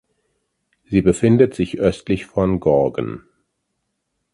[0.85, 3.21] Sie befindet sich östlich von Gorgan.